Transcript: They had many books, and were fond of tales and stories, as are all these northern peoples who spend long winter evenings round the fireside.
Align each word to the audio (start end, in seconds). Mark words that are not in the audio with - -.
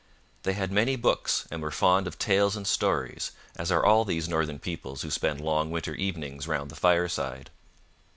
They 0.41 0.53
had 0.53 0.71
many 0.71 0.95
books, 0.95 1.47
and 1.51 1.61
were 1.61 1.69
fond 1.69 2.07
of 2.07 2.17
tales 2.17 2.55
and 2.55 2.65
stories, 2.65 3.33
as 3.55 3.71
are 3.71 3.85
all 3.85 4.03
these 4.03 4.27
northern 4.27 4.57
peoples 4.57 5.03
who 5.03 5.11
spend 5.11 5.39
long 5.41 5.69
winter 5.69 5.93
evenings 5.93 6.47
round 6.47 6.71
the 6.71 6.75
fireside. 6.75 7.51